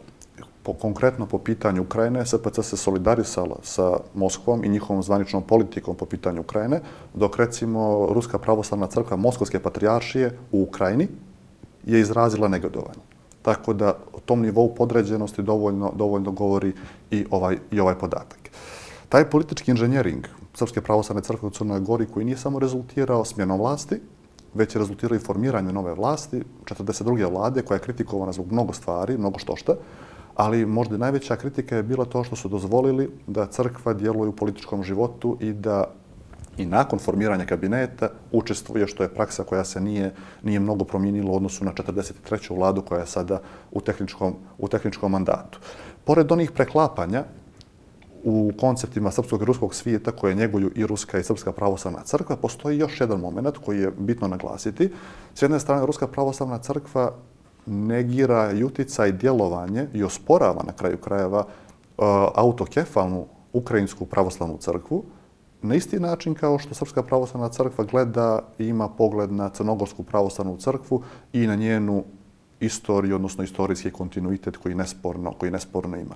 [0.64, 6.06] Po, konkretno po pitanju Ukrajine, SPC se solidarisala sa Moskvom i njihovom zvaničnom politikom po
[6.06, 6.80] pitanju Ukrajine,
[7.14, 11.08] dok recimo Ruska pravoslavna crkva Moskovske patrijaršije u Ukrajini
[11.86, 13.04] je izrazila negodovanje.
[13.42, 16.72] Tako da o tom nivou podređenosti dovoljno, dovoljno govori
[17.10, 18.50] i ovaj, i ovaj podatak.
[19.08, 20.24] Taj politički inženjering
[20.54, 24.00] Srpske pravoslavne crkve u Crnoj Gori koji nije samo rezultirao smjenom vlasti,
[24.54, 27.30] već je rezultirao i formiranju nove vlasti, 42.
[27.30, 29.74] vlade koja je kritikovana zbog mnogo stvari, mnogo štošta,
[30.34, 34.82] ali možda najveća kritika je bila to što su dozvolili da crkva djeluje u političkom
[34.82, 35.84] životu i da
[36.56, 41.36] i nakon formiranja kabineta učestvuje, što je praksa koja se nije, nije mnogo promijenila u
[41.36, 42.56] odnosu na 43.
[42.56, 43.40] vladu koja je sada
[43.72, 45.58] u tehničkom, u tehničkom mandatu.
[46.04, 47.24] Pored onih preklapanja,
[48.24, 52.78] u konceptima srpskog i ruskog svijeta koje njeguju i ruska i srpska pravoslavna crkva, postoji
[52.78, 54.90] još jedan moment koji je bitno naglasiti.
[55.34, 57.12] S jedne strane, ruska pravoslavna crkva
[57.66, 62.02] negira i uticaj djelovanje i osporava na kraju krajeva e,
[62.34, 65.04] autokefalnu ukrajinsku pravoslavnu crkvu,
[65.62, 70.56] na isti način kao što Srpska pravoslavna crkva gleda i ima pogled na Crnogorsku pravoslavnu
[70.56, 72.04] crkvu i na njenu
[72.60, 76.14] istoriju, odnosno istorijski kontinuitet koji nesporno, koji nesporno ima.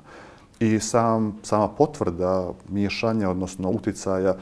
[0.61, 4.35] I sam, sama potvrda miješanja, odnosno uticaja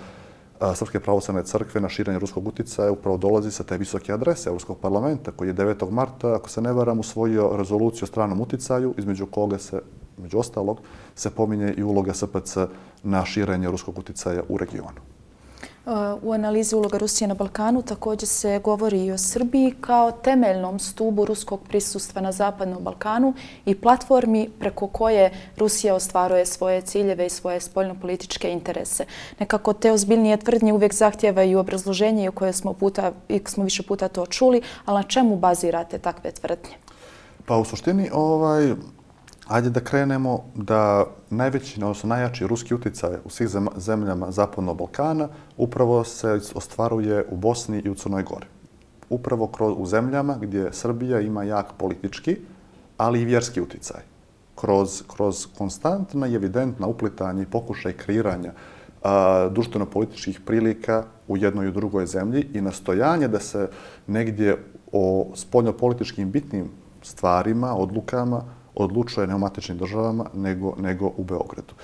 [0.75, 5.33] Srpske pravoslavne crkve na širenje ruskog uticaja upravo dolazi sa te visoke adrese Evropskog parlamenta
[5.33, 5.91] koji je 9.
[5.91, 9.83] marta, ako se ne varam, usvojio rezoluciju o stranom uticaju, između koga se,
[10.19, 10.81] među ostalog,
[11.15, 12.57] se pominje i uloga SPC
[13.03, 15.16] na širenje ruskog uticaja u regionu.
[15.87, 15.91] Eh,
[16.23, 21.25] u analizi uloga Rusije na Balkanu također se govori i o Srbiji kao temeljnom stubu
[21.25, 23.35] ruskog prisustva na Zapadnom Balkanu
[23.67, 29.05] i platformi preko koje Rusija ostvaruje svoje ciljeve i svoje spoljnopolitičke interese.
[29.41, 33.13] Nekako te ozbiljnije tvrdnje uvijek zahtjevaju obrazloženje o koje smo, puta,
[33.45, 36.77] smo više puta to čuli, ali na čemu bazirate takve tvrdnje?
[37.45, 38.75] Pa u suštini ovaj,
[39.47, 46.05] Ajde da krenemo da najveći, odnosno najjači ruski uticaj u svih zemljama Zapadnog Balkana upravo
[46.05, 48.47] se ostvaruje u Bosni i u Crnoj Gori.
[49.11, 52.37] Upravo kroz, u zemljama gdje Srbija ima jak politički,
[52.97, 54.01] ali i vjerski uticaj.
[54.55, 58.53] Kroz, kroz konstantna i evidentna uplitanje i pokušaj kreiranja
[59.51, 63.69] društveno-političkih prilika u jednoj i drugoj zemlji i nastojanje da se
[64.07, 64.57] negdje
[64.93, 66.71] o spoljno-političkim bitnim
[67.03, 68.43] stvarima, odlukama,
[68.77, 71.75] odlučuje ne u matičnim državama, nego, nego u Beogradu.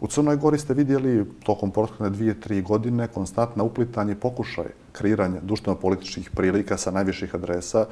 [0.00, 6.30] U Crnoj Gori ste vidjeli tokom protekne dvije, tri godine konstantna uplitanje pokušaj kreiranja društveno-političkih
[6.30, 7.86] prilika sa najviših adresa.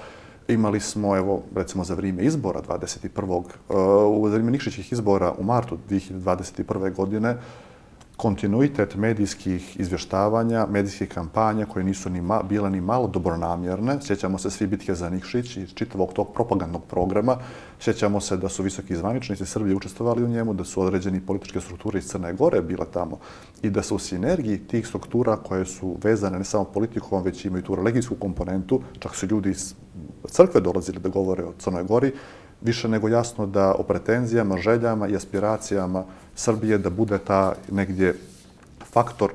[0.48, 3.24] Imali smo, evo, recimo za vrijeme izbora 21.
[3.28, 3.74] Uh, eh,
[4.06, 6.94] u vrijeme Nikšićih izbora u martu 2021.
[6.94, 7.36] godine
[8.18, 13.98] kontinuitet medijskih izvještavanja, medijskih kampanja koje nisu ni ma, bile ni malo dobronamjerne.
[14.02, 17.36] Sjećamo se svi bitke za Nikšić i čitavog tog propagandnog programa.
[17.80, 21.98] Sjećamo se da su visoki zvaničnici Srbije učestvovali u njemu, da su određeni političke strukture
[21.98, 23.18] iz Crne Gore bile tamo
[23.62, 27.62] i da su u sinergiji tih struktura koje su vezane ne samo politikom, već imaju
[27.62, 29.74] tu religijsku komponentu, čak su ljudi iz
[30.26, 32.12] crkve dolazili da govore o Crnoj Gori,
[32.60, 36.04] više nego jasno da o pretenzijama, željama i aspiracijama
[36.38, 38.14] Srbije da bude ta negdje
[38.92, 39.32] faktor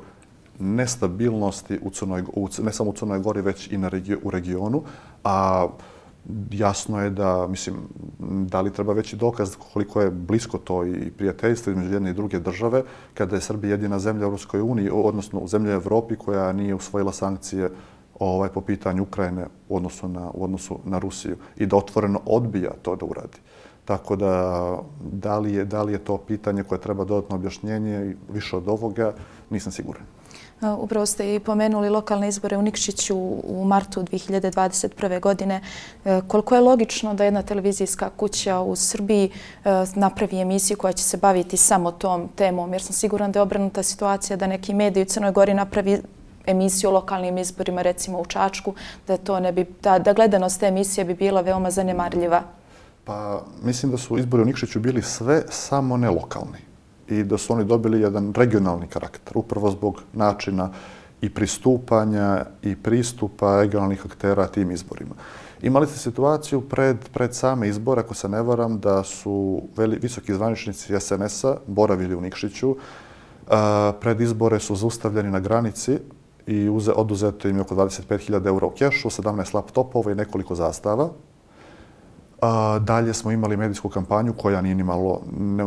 [0.60, 4.84] nestabilnosti u Crnoj, u, ne samo u Crnoj Gori, već i na regio, u regionu.
[5.24, 5.68] A
[6.52, 7.76] jasno je da, mislim,
[8.48, 12.40] da li treba veći dokaz koliko je blisko to i prijateljstvo između jedne i druge
[12.40, 16.76] države, kada je Srbija jedina zemlja u Europskoj uniji, odnosno u zemlji Evropi koja nije
[16.76, 17.70] usvojila sankcije
[18.20, 22.72] ovaj, po pitanju Ukrajine u odnosu, na, u odnosu na Rusiju i da otvoreno odbija
[22.82, 23.38] to da uradi.
[23.86, 24.78] Tako da,
[25.12, 28.68] da li je, da li je to pitanje koje treba dodatno objašnjenje i više od
[28.68, 29.14] ovoga,
[29.50, 30.04] nisam siguran.
[30.72, 35.20] Upravo ste i pomenuli lokalne izbore u Nikšiću u martu 2021.
[35.20, 35.62] godine.
[36.06, 39.30] E, koliko je logično da jedna televizijska kuća u Srbiji
[39.66, 42.74] e, napravi emisiju koja će se baviti samo tom temom?
[42.74, 46.02] Jer sam siguran da je obrnuta situacija da neki mediji u Crnoj Gori napravi
[46.46, 48.74] emisiju o lokalnim izborima, recimo u Čačku,
[49.08, 52.44] da, to ne bi, da, da gledanost te emisije bi bila veoma zanemarljiva?
[53.06, 56.60] Pa mislim da su izbori u Nikšiću bili sve samo ne lokalni
[57.08, 60.70] i da su oni dobili jedan regionalni karakter, upravo zbog načina
[61.22, 65.16] i pristupanja i pristupa regionalnih aktera tim izborima.
[65.62, 70.34] Imali ste situaciju pred, pred same izbore, ako se ne varam, da su veli, visoki
[70.34, 72.76] zvaničnici SNS-a boravili u Nikšiću.
[73.50, 76.00] A, pred izbore su zaustavljeni na granici
[76.48, 81.10] i uze, oduzeto im je oko 25.000 eura u kešu, 17 laptopova i nekoliko zastava.
[82.80, 85.22] Dalje smo imali medijsku kampanju koja nije ni malo,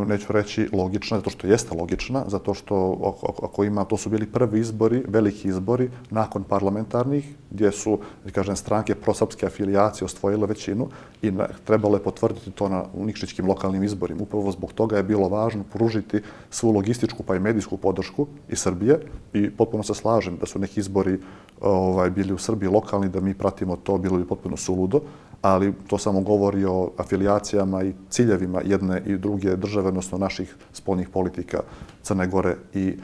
[0.07, 2.97] neću reći, logična, zato što jeste logična, zato što
[3.43, 7.99] ako ima, to su bili prvi izbori, veliki izbori, nakon parlamentarnih, gdje su,
[8.31, 10.87] kažem, stranke prosapske afilijacije ostvojile većinu
[11.21, 11.31] i
[11.65, 14.21] trebalo je potvrditi to na unikšićkim lokalnim izborima.
[14.23, 18.99] Upravo zbog toga je bilo važno pružiti svu logističku pa i medijsku podršku i Srbije
[19.33, 21.19] i potpuno se slažem da su neki izbori
[21.61, 25.01] ovaj, bili u Srbiji lokalni, da mi pratimo to, bilo bi potpuno suludo
[25.47, 31.09] ali to samo govori o afilijacijama i ciljevima jedne i druge države, odnosno naših spolnih
[31.09, 31.59] politika
[32.03, 32.97] Crne Gore i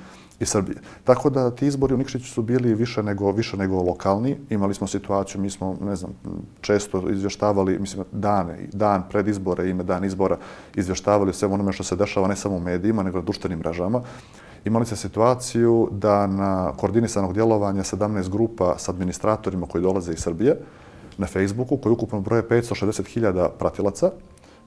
[0.43, 0.77] i Srbije.
[1.03, 4.38] Tako da ti izbori u Nikšiću su bili više nego, više nego lokalni.
[4.49, 6.12] Imali smo situaciju, mi smo, ne znam,
[6.62, 10.38] često izvještavali, mislim, dane, dan pred izbore, ime dan izbora,
[10.75, 14.01] izvještavali o svemu onome što se dešava ne samo u medijima, nego na društvenim mrežama.
[14.65, 20.60] Imali se situaciju da na koordinisanog djelovanja 17 grupa s administratorima koji dolaze iz Srbije,
[21.17, 24.12] na Facebooku koji ukupno broje 560.000 pratilaca,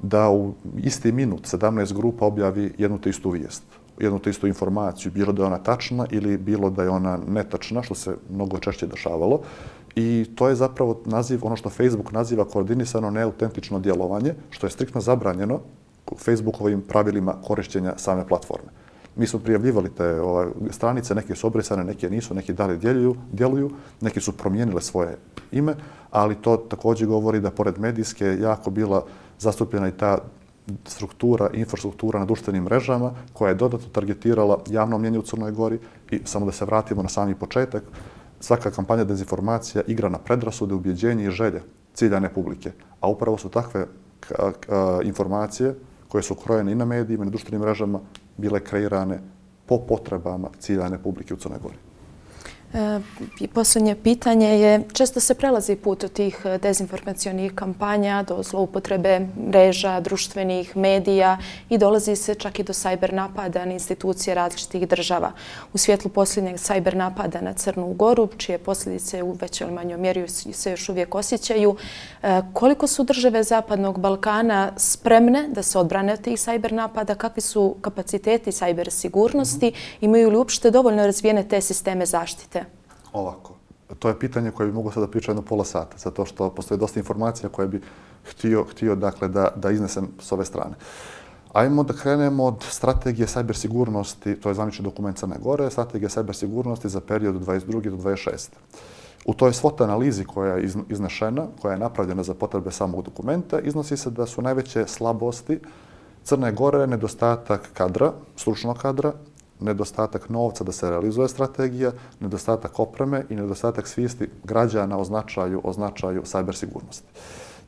[0.03, 3.63] da u isti minut 17 grupa objavi jednu te istu vijest,
[4.01, 7.83] jednu te istu informaciju, bilo da je ona tačna ili bilo da je ona netačna,
[7.83, 9.41] što se mnogo češće dešavalo.
[9.97, 15.01] I to je zapravo naziv, ono što Facebook naziva koordinisano neautentično djelovanje, što je striktno
[15.01, 15.61] zabranjeno
[16.19, 18.69] Facebookovim pravilima korišćenja same platforme.
[19.16, 23.70] Mi smo prijavljivali te ovaj, stranice, neke su obrisane, neke nisu, neke dalje djeluju, djeluju,
[24.00, 25.16] neke su promijenile svoje
[25.52, 25.74] ime,
[26.11, 29.05] ali to također govori da pored medijske jako bila
[29.38, 30.18] zastupljena i ta
[30.85, 35.79] struktura, infrastruktura na društvenim mrežama koja je dodatno targetirala javno mnjenje u Crnoj Gori
[36.11, 37.83] i samo da se vratimo na sami početak,
[38.40, 41.62] svaka kampanja dezinformacija igra na predrasude, ubjeđenje i želje
[41.94, 42.72] ciljane publike.
[43.00, 43.87] A upravo su takve
[45.02, 45.74] informacije
[46.09, 48.00] koje su krojene i na medijima i na društvenim mrežama
[48.37, 49.18] bile kreirane
[49.66, 51.86] po potrebama ciljane publike u Crnoj Gori.
[52.72, 59.20] Poslednje posljednje pitanje je, često se prelazi put od tih e, dezinformacijonih kampanja do zloupotrebe
[59.48, 65.33] mreža, društvenih medija i dolazi se čak i do sajber napada na institucije različitih država.
[65.72, 70.29] U svjetlu posljednjeg sajber napada na Crnu Goru, čije posljedice u većoj ili manjoj mjeri
[70.29, 71.76] se još uvijek osjećaju,
[72.22, 77.42] e, koliko su države Zapadnog Balkana spremne da se odbrane od tih sajber napada, kakvi
[77.42, 82.65] su kapaciteti sajber sigurnosti, imaju li uopšte dovoljno razvijene te sisteme zaštite?
[83.16, 83.55] Ovako.
[83.98, 87.00] To je pitanje koje bi mogo sada pričati jedno pola sata, zato što postoje dosta
[87.00, 87.81] informacija koje bi
[88.31, 90.74] htio, htio dakle, da, da iznesem s ove strane.
[91.52, 97.00] Ajmo da krenemo od strategije sajbersigurnosti, to je zvanični dokument Crne Gore, strategija sajbersigurnosti za
[97.00, 97.90] period 22.
[97.90, 98.48] do 26.
[99.24, 103.96] U toj SWOT analizi koja je iznešena, koja je napravljena za potrebe samog dokumenta, iznosi
[103.96, 105.59] se da su najveće slabosti
[106.24, 109.12] Crne Gore nedostatak kadra, stručnog kadra,
[109.61, 115.73] nedostatak novca da se realizuje strategija, nedostatak opreme i nedostatak svijesti građana o značaju, o
[115.73, 117.09] značaju sajbersigurnosti.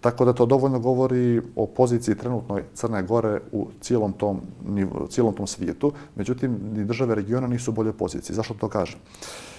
[0.00, 5.34] Tako da to dovoljno govori o poziciji trenutnoj Crne Gore u cijelom tom, nivu, cijelom
[5.34, 5.92] tom svijetu.
[6.16, 8.36] Međutim, ni države regiona nisu u boljoj poziciji.
[8.36, 8.98] Zašto to kažem?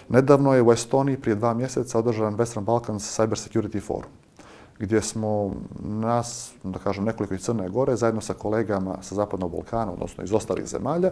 [0.10, 4.12] Nedavno je u Estoniji prije dva mjeseca održan Western Balkans Cyber Security Forum
[4.80, 9.92] gdje smo nas, da kažem, nekoliko iz Crne Gore, zajedno sa kolegama sa Zapadnog Balkana,
[9.92, 11.12] odnosno iz ostalih zemalja,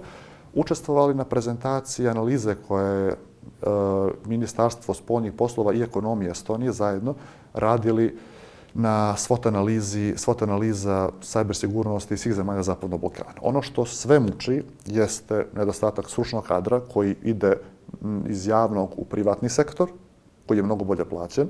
[0.54, 3.16] učestvovali na prezentaciji analize koje je
[4.26, 7.16] Ministarstvo spoljnih poslova i ekonomije Estonije zajedno
[7.54, 8.18] radili
[8.74, 13.40] na SWOT analizi, SWOT analiza cybersigurnosti svih zemalja Zapadnog Balkana.
[13.42, 17.58] Ono što sve muči jeste nedostatak stručnog kadra koji ide
[18.28, 19.90] iz javnog u privatni sektor,
[20.48, 21.48] koji je mnogo bolje plaćen.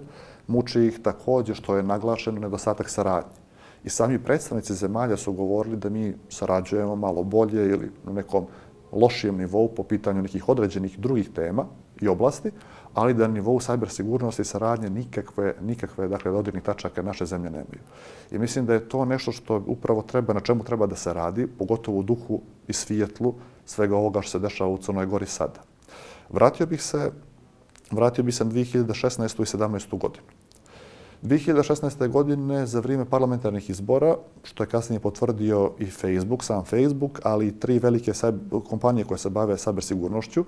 [0.47, 3.37] Muči ih također što je naglašen nedostatak saradnje.
[3.83, 8.45] I sami predstavnici zemalja su govorili da mi sarađujemo malo bolje ili na nekom
[8.91, 11.65] lošijem nivou po pitanju nekih određenih drugih tema
[12.01, 12.51] i oblasti,
[12.93, 17.49] ali da na nivou sajber sigurnosti i saradnje nikakve, nikakve dakle, dodirnih tačaka naše zemlje
[17.49, 17.81] nemaju.
[18.31, 21.47] I mislim da je to nešto što upravo treba, na čemu treba da se radi,
[21.47, 23.33] pogotovo u duhu i svijetlu
[23.65, 25.61] svega ovoga što se dešava u Crnoj Gori sada.
[26.29, 27.11] Vratio bih se,
[27.91, 29.23] vratio bih se na 2016.
[29.23, 29.97] i 2017.
[29.97, 30.36] godinu.
[31.23, 32.07] 2016.
[32.07, 37.59] godine za vrijeme parlamentarnih izbora, što je kasnije potvrdio i Facebook, sam Facebook, ali i
[37.59, 38.11] tri velike
[38.69, 40.45] kompanije koje se bave sabersigurnošću,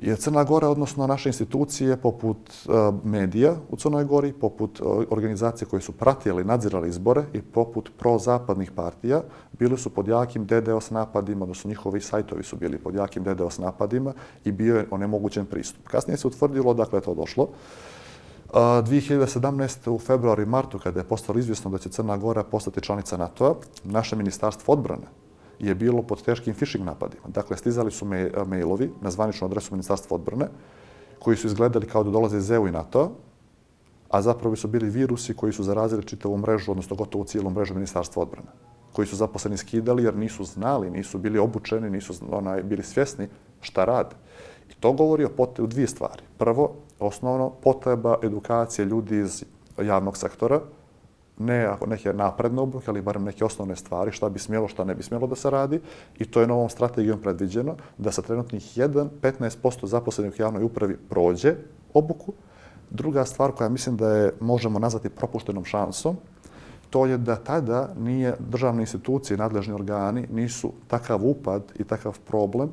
[0.00, 2.70] je Crna Gora, odnosno naše institucije poput e,
[3.04, 8.70] medija u Crnoj Gori, poput e, organizacije koje su pratili, nadzirali izbore i poput prozapadnih
[8.70, 9.22] partija,
[9.58, 14.12] bili su pod jakim DDoS napadima, odnosno njihovi sajtovi su bili pod jakim DDoS napadima
[14.44, 15.88] i bio je onemogućen pristup.
[15.88, 17.48] Kasnije se utvrdilo, dakle, to došlo.
[18.60, 19.90] 2017.
[19.90, 23.54] u februaru i martu, kada je postalo izvjesno da će Crna Gora postati članica NATO-a,
[23.84, 25.06] naše ministarstvo odbrane
[25.58, 27.22] je bilo pod teškim phishing napadima.
[27.28, 30.48] Dakle, stizali su e, mailovi na zvaničnu adresu ministarstva odbrane,
[31.18, 33.08] koji su izgledali kao da dolaze iz EU i NATO-a,
[34.10, 38.22] a zapravo su bili virusi koji su zarazili čitavu mrežu, odnosno gotovo cijelu mrežu Ministarstva
[38.22, 38.48] odbrane,
[38.92, 43.28] koji su zaposleni skidali jer nisu znali, nisu bili obučeni, nisu onaj, bili svjesni
[43.60, 44.16] šta rade.
[44.70, 46.22] I to govori o potrebu dvije stvari.
[46.38, 49.44] Prvo, osnovno, potreba edukacije ljudi iz
[49.82, 50.60] javnog sektora,
[51.38, 54.94] ne ako neke napredne obuke, ali barem neke osnovne stvari, šta bi smjelo, šta ne
[54.94, 55.80] bi smjelo da se radi.
[56.18, 61.54] I to je novom strategijom predviđeno da sa trenutnih 1-15% zaposlenih u javnoj upravi prođe
[61.94, 62.32] obuku.
[62.90, 66.16] Druga stvar koja mislim da je možemo nazvati propuštenom šansom,
[66.90, 72.70] to je da tada nije državne institucije, nadležni organi, nisu takav upad i takav problem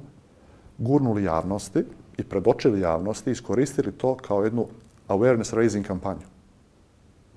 [0.77, 1.83] gurnuli javnosti
[2.17, 4.67] i predočili javnosti, iskoristili to kao jednu
[5.07, 6.33] awareness raising kampanju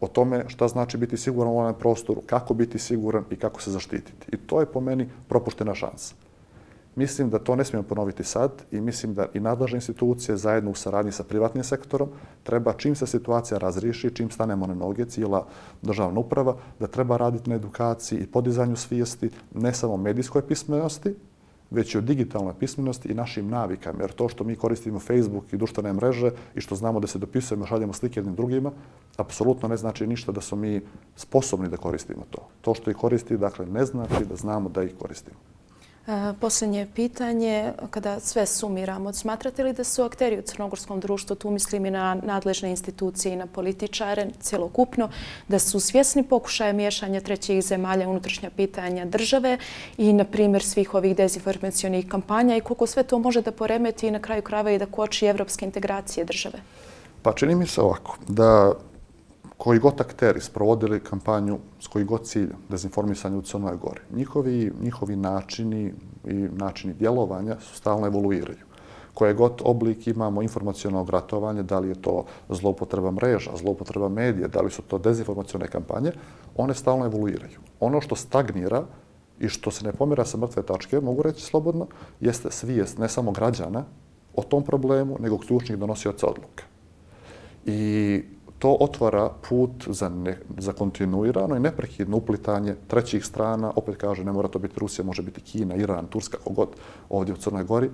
[0.01, 3.71] o tome šta znači biti siguran u ovom prostoru, kako biti siguran i kako se
[3.71, 4.27] zaštititi.
[4.33, 6.15] I to je po meni propuštena šansa.
[6.95, 10.75] Mislim da to ne smijemo ponoviti sad i mislim da i nadležne institucije zajedno u
[10.75, 12.09] saradnji sa privatnim sektorom
[12.43, 15.47] treba čim se situacija razriši, čim stanemo na noge, cijela
[15.83, 21.15] državna uprava, da treba raditi na edukaciji i podizanju svijesti ne samo medijskoj pismenosti,
[21.71, 23.99] već i o digitalnoj pismenosti i našim navikama.
[24.01, 27.67] Jer to što mi koristimo Facebook i društvene mreže i što znamo da se dopisujemo,
[27.67, 28.73] šaljemo slike jednim drugima,
[29.17, 30.81] apsolutno ne znači ništa da smo mi
[31.17, 32.49] sposobni da koristimo to.
[32.61, 35.37] To što ih koristi, dakle, ne znači da znamo da ih koristimo.
[36.07, 41.51] E, posljednje pitanje, kada sve sumiramo, smatrate li da su akteri u crnogorskom društvu, tu
[41.51, 45.09] mislim i na nadležne institucije i na političare, celokupno,
[45.49, 49.59] da su svjesni pokušaja miješanja trećih zemalja unutrašnja pitanja države
[49.99, 54.11] i, na primjer, svih ovih dezinformacijonih kampanja i koliko sve to može da poremeti i
[54.11, 56.59] na kraju krava i da koči evropske integracije države?
[57.23, 58.73] Pa čini mi se ovako, da
[59.57, 65.17] koji god akteri sprovodili kampanju s koji god ciljem dezinformisanja u Crnoj Gori, njihovi, njihovi
[65.17, 65.93] načini
[66.25, 68.67] i načini djelovanja su stalno evoluiraju.
[69.15, 74.61] Koje god oblik imamo informacijonog ratovanja, da li je to zloupotreba mreža, zloupotreba medija, da
[74.61, 76.13] li su to dezinformacijone kampanje,
[76.57, 77.59] one stalno evoluiraju.
[77.81, 78.85] Ono što stagnira
[79.41, 81.87] i što se ne pomira sa mrtve tačke, mogu reći slobodno,
[82.21, 83.85] jeste svijest ne samo građana
[84.35, 86.65] o tom problemu, nego ključnih donosioca odluka.
[87.65, 88.23] I
[88.59, 93.73] to otvara put za, ne, za kontinuirano i neprekidno uplitanje trećih strana.
[93.77, 96.69] Opet kaže, ne mora to biti Rusija, može biti Kina, Iran, Turska, kogod
[97.09, 97.91] ovdje u Crnoj Gori,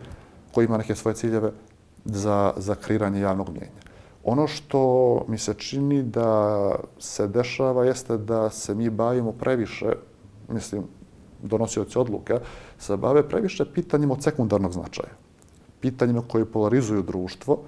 [0.53, 1.53] koji ima neke svoje ciljeve
[2.05, 3.83] za, za kreiranje javnog mjenja.
[4.25, 9.93] Ono što mi se čini da se dešava jeste da se mi bavimo previše,
[10.49, 10.83] mislim,
[11.43, 12.41] donosioci odluka,
[12.79, 15.13] se bave previše pitanjima od sekundarnog značaja.
[15.81, 17.59] Pitanjima koji polarizuju društvo,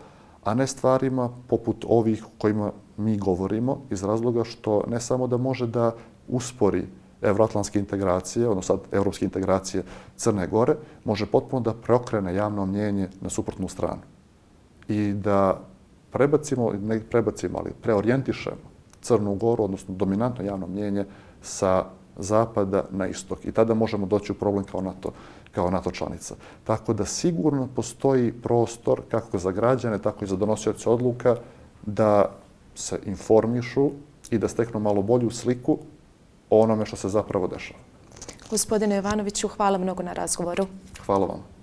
[0.44, 5.66] a ne stvarima poput ovih kojima mi govorimo iz razloga što ne samo da može
[5.66, 5.92] da
[6.28, 6.86] uspori
[7.22, 9.82] evroatlanske integracije, odnosno sad evropske integracije
[10.16, 14.00] Crne Gore, može potpuno da preokrene javno mnjenje na suprotnu stranu.
[14.88, 15.60] I da
[16.12, 21.04] prebacimo, ne prebacimo, ali preorijentišemo Crnu Goru, odnosno dominantno javno mnjenje
[21.42, 21.84] sa
[22.16, 23.44] zapada na istok.
[23.44, 25.12] I tada možemo doći u problem kao NATO,
[25.54, 26.34] kao NATO članica.
[26.64, 31.36] Tako da sigurno postoji prostor kako za građane, tako i za donosioce odluka
[31.86, 32.30] da
[32.74, 33.90] se informišu
[34.30, 35.78] i da steknu malo bolju sliku
[36.50, 37.80] o onome što se zapravo dešava.
[38.50, 40.66] Gospodine Ivanoviću, hvala mnogo na razgovoru.
[41.06, 41.53] Hvala vam.